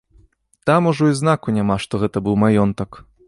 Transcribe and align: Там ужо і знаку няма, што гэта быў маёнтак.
Там 0.65 0.87
ужо 0.91 1.09
і 1.11 1.17
знаку 1.19 1.55
няма, 1.59 1.77
што 1.85 2.01
гэта 2.05 2.17
быў 2.29 2.43
маёнтак. 2.47 2.91